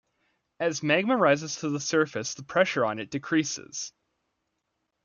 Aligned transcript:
As 0.59 0.81
magma 0.81 1.15
rises 1.15 1.57
to 1.57 1.69
the 1.69 1.79
surface 1.79 2.33
the 2.33 2.41
pressure 2.41 2.83
on 2.83 2.97
it 2.97 3.11
decreases. 3.11 3.93